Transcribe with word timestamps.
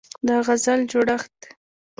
د 0.25 0.29
غزل 0.45 0.79
جوړښت 0.91 1.37